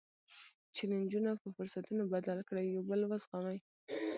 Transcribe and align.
جیلنجونه 0.75 1.31
په 1.41 1.47
فرصتونو 1.55 2.03
بدل 2.13 2.37
کړئ، 2.49 2.65
یو 2.69 2.83
بل 2.89 3.01
وزغمئ. 3.11 3.57